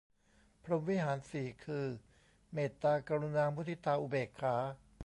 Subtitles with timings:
[0.63, 1.85] พรหมวิหารสี่ คือ
[2.53, 4.55] เมตตา กรุณา มุทิตา อุเบกขา